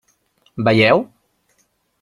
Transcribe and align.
Veieu? 0.65 0.99